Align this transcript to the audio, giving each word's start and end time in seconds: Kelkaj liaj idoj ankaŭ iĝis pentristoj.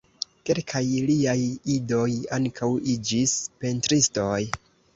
Kelkaj 0.49 0.81
liaj 1.09 1.35
idoj 1.75 2.09
ankaŭ 2.39 2.73
iĝis 2.97 3.39
pentristoj. 3.61 4.43